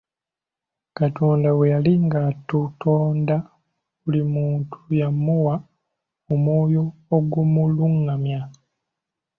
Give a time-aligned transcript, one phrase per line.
[0.97, 3.35] Katonda bwe yali ng'atutonda
[4.01, 5.55] buli muntu yamuwa
[6.33, 6.83] omwoyo
[7.15, 8.39] ogumulungamya.